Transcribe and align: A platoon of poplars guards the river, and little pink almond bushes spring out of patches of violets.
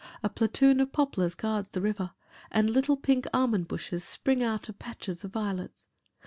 A 0.23 0.29
platoon 0.31 0.79
of 0.79 0.91
poplars 0.91 1.35
guards 1.35 1.69
the 1.69 1.79
river, 1.79 2.13
and 2.49 2.71
little 2.71 2.97
pink 2.97 3.27
almond 3.35 3.67
bushes 3.67 4.03
spring 4.03 4.41
out 4.41 4.67
of 4.67 4.79
patches 4.79 5.23
of 5.23 5.31
violets. 5.31 5.85